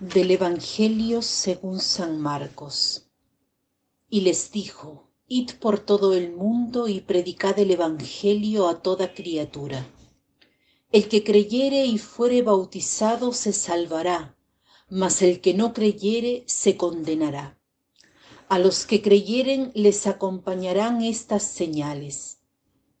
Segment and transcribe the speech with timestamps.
[0.00, 3.06] Del Evangelio según San Marcos.
[4.08, 9.86] Y les dijo, Id por todo el mundo y predicad el Evangelio a toda criatura.
[10.90, 14.36] El que creyere y fuere bautizado se salvará,
[14.88, 17.58] mas el que no creyere se condenará.
[18.48, 22.40] A los que creyeren les acompañarán estas señales.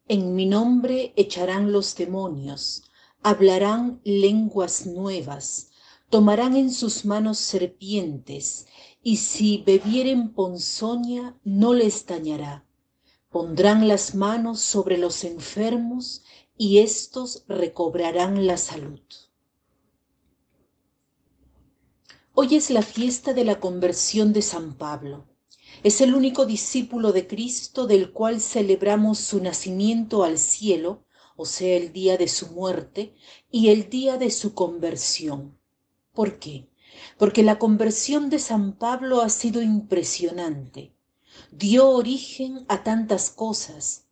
[0.08, 2.84] En mi nombre echarán los demonios,
[3.22, 5.71] hablarán lenguas nuevas,
[6.12, 8.66] tomarán en sus manos serpientes,
[9.02, 12.66] y si bebieren ponzoña no les dañará.
[13.30, 16.22] Pondrán las manos sobre los enfermos
[16.58, 19.00] y éstos recobrarán la salud.
[22.34, 25.26] Hoy es la fiesta de la conversión de San Pablo.
[25.82, 31.74] Es el único discípulo de Cristo del cual celebramos su nacimiento al cielo, o sea,
[31.74, 33.14] el día de su muerte,
[33.50, 35.61] y el día de su conversión.
[36.14, 36.68] ¿Por qué?
[37.16, 40.92] Porque la conversión de San Pablo ha sido impresionante.
[41.50, 44.04] Dio origen a tantas cosas.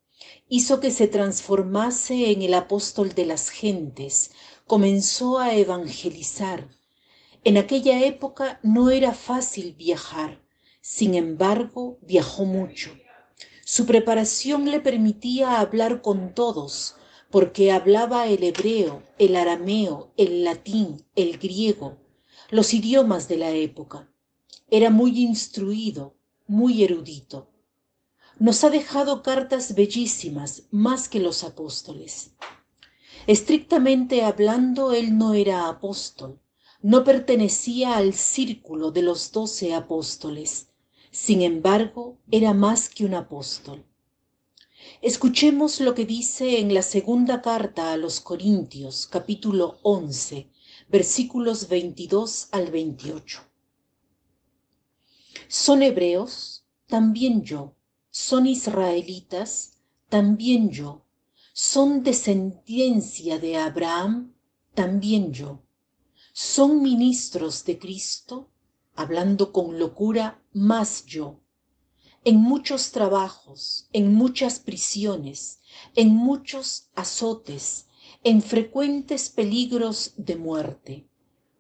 [0.48, 4.30] Hizo que se transformase en el apóstol de las gentes.
[4.66, 6.68] Comenzó a evangelizar.
[7.44, 10.40] En aquella época no era fácil viajar.
[10.80, 12.90] Sin embargo, viajó mucho.
[13.64, 16.96] Su preparación le permitía hablar con todos,
[17.30, 21.98] porque hablaba el hebreo, el arameo, el latín, el griego,
[22.50, 24.08] los idiomas de la época.
[24.68, 27.48] Era muy instruido, muy erudito.
[28.38, 32.32] Nos ha dejado cartas bellísimas, más que los apóstoles.
[33.26, 36.40] Estrictamente hablando, él no era apóstol,
[36.82, 40.68] no pertenecía al círculo de los doce apóstoles.
[41.10, 43.84] Sin embargo, era más que un apóstol.
[45.02, 50.50] Escuchemos lo que dice en la segunda carta a los Corintios, capítulo 11,
[50.90, 53.40] versículos 22 al 28.
[55.48, 56.66] ¿Son hebreos?
[56.86, 57.74] También yo.
[58.10, 59.78] ¿Son israelitas?
[60.10, 61.06] También yo.
[61.54, 64.34] ¿Son descendencia de Abraham?
[64.74, 65.62] También yo.
[66.34, 68.50] ¿Son ministros de Cristo?
[68.96, 71.39] Hablando con locura, más yo
[72.24, 75.60] en muchos trabajos, en muchas prisiones,
[75.94, 77.86] en muchos azotes,
[78.22, 81.06] en frecuentes peligros de muerte.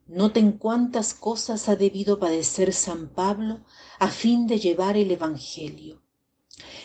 [0.06, 3.60] Noten cuántas cosas ha debido padecer San Pablo
[3.98, 6.02] a fin de llevar el Evangelio.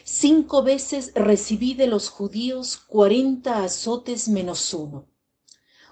[0.03, 5.07] Cinco veces recibí de los judíos cuarenta azotes menos uno.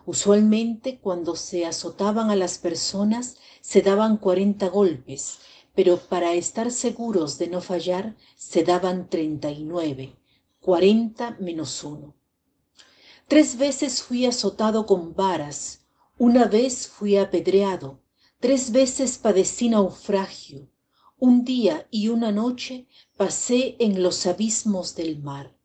[0.06, 5.40] Usualmente cuando se azotaban a las personas se daban cuarenta golpes,
[5.76, 10.16] pero para estar seguros de no fallar se daban treinta y nueve,
[10.60, 12.16] cuarenta menos uno.
[13.28, 15.86] Tres veces fui azotado con varas,
[16.18, 18.00] una vez fui apedreado,
[18.40, 20.70] tres veces padecí naufragio,
[21.18, 25.56] un día y una noche pasé en los abismos del mar.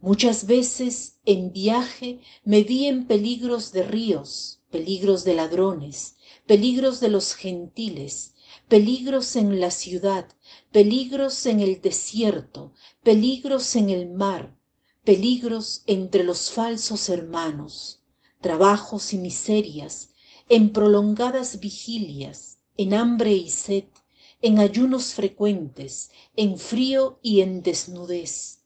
[0.00, 6.16] Muchas veces en viaje me vi en peligros de ríos, peligros de ladrones,
[6.46, 8.33] peligros de los gentiles,
[8.68, 10.26] peligros en la ciudad,
[10.72, 14.56] peligros en el desierto, peligros en el mar,
[15.04, 18.00] peligros entre los falsos hermanos,
[18.40, 20.10] trabajos y miserias,
[20.48, 23.84] en prolongadas vigilias, en hambre y sed,
[24.40, 28.60] en ayunos frecuentes, en frío y en desnudez.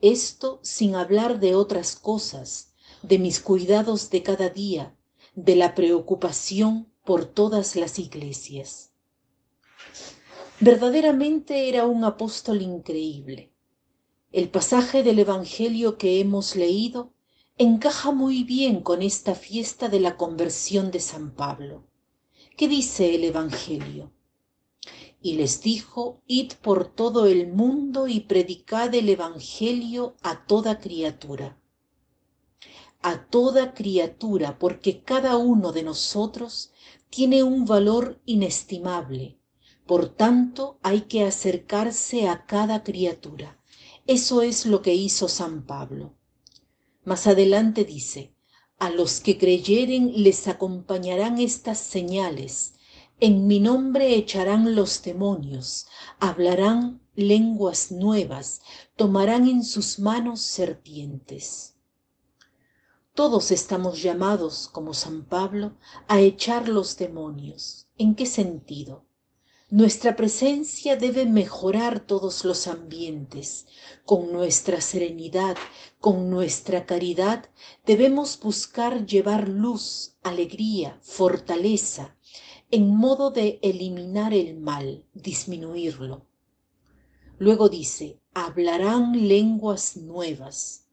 [0.00, 4.96] Esto sin hablar de otras cosas, de mis cuidados de cada día,
[5.34, 8.90] de la preocupación por todas las iglesias.
[10.60, 13.52] Verdaderamente era un apóstol increíble.
[14.32, 17.12] El pasaje del Evangelio que hemos leído
[17.58, 21.84] encaja muy bien con esta fiesta de la conversión de San Pablo.
[22.56, 24.12] ¿Qué dice el Evangelio?
[25.20, 31.58] Y les dijo, id por todo el mundo y predicad el Evangelio a toda criatura.
[33.02, 36.72] A toda criatura, porque cada uno de nosotros
[37.10, 39.36] tiene un valor inestimable
[39.86, 43.60] por tanto, hay que acercarse a cada criatura.
[44.06, 46.14] Eso es lo que hizo San Pablo.
[47.04, 48.34] Más adelante dice,
[48.78, 52.74] a los que creyeren les acompañarán estas señales.
[53.20, 55.86] En mi nombre echarán los demonios,
[56.20, 58.60] hablarán lenguas nuevas,
[58.96, 61.76] tomarán en sus manos serpientes.
[63.14, 67.86] Todos estamos llamados, como San Pablo, a echar los demonios.
[67.96, 69.05] ¿En qué sentido?
[69.70, 73.66] Nuestra presencia debe mejorar todos los ambientes.
[74.04, 75.56] Con nuestra serenidad,
[75.98, 77.50] con nuestra caridad,
[77.84, 82.16] debemos buscar llevar luz, alegría, fortaleza,
[82.70, 86.24] en modo de eliminar el mal, disminuirlo.
[87.38, 90.86] Luego dice, hablarán lenguas nuevas.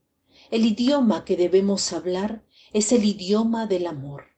[0.49, 4.32] El idioma que debemos hablar es el idioma del amor.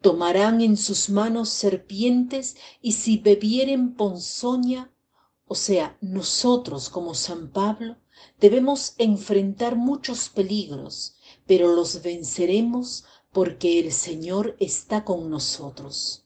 [0.00, 4.92] Tomarán en sus manos serpientes y si bebieren ponzoña,
[5.46, 7.96] o sea, nosotros como San Pablo,
[8.38, 16.24] debemos enfrentar muchos peligros, pero los venceremos porque el Señor está con nosotros.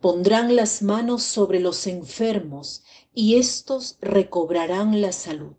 [0.00, 2.84] Pondrán las manos sobre los enfermos
[3.14, 5.56] y éstos recobrarán la salud.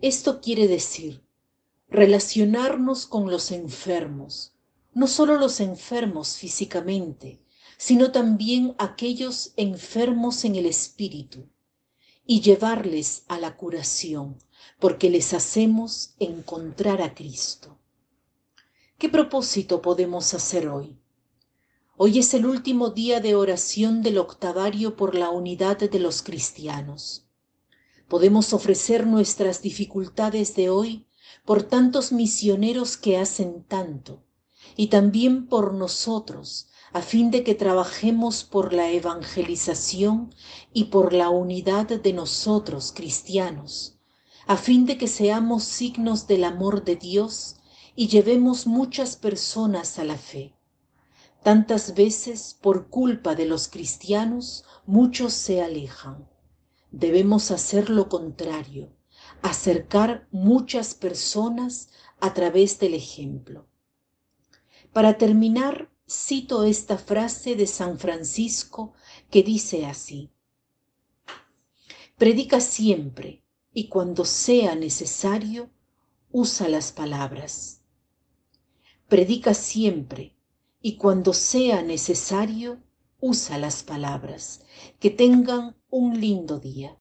[0.00, 1.22] Esto quiere decir
[1.88, 4.54] relacionarnos con los enfermos,
[4.92, 7.40] no solo los enfermos físicamente,
[7.76, 11.48] sino también aquellos enfermos en el espíritu,
[12.26, 14.38] y llevarles a la curación,
[14.78, 17.78] porque les hacemos encontrar a Cristo.
[18.98, 20.96] ¿Qué propósito podemos hacer hoy?
[21.96, 27.26] Hoy es el último día de oración del octavario por la unidad de los cristianos.
[28.08, 31.06] Podemos ofrecer nuestras dificultades de hoy
[31.44, 34.22] por tantos misioneros que hacen tanto,
[34.76, 40.34] y también por nosotros, a fin de que trabajemos por la evangelización
[40.72, 43.98] y por la unidad de nosotros cristianos,
[44.46, 47.56] a fin de que seamos signos del amor de Dios
[47.94, 50.54] y llevemos muchas personas a la fe.
[51.42, 56.28] Tantas veces, por culpa de los cristianos, muchos se alejan.
[56.90, 58.92] Debemos hacer lo contrario,
[59.42, 61.88] acercar muchas personas
[62.20, 63.69] a través del ejemplo.
[64.92, 68.92] Para terminar, cito esta frase de San Francisco
[69.30, 70.30] que dice así,
[72.16, 75.70] Predica siempre y cuando sea necesario,
[76.30, 77.80] usa las palabras
[79.10, 80.36] predica siempre
[80.80, 82.80] y cuando sea necesario,
[83.20, 84.64] usa las palabras.
[85.00, 86.99] Que tengan un lindo día.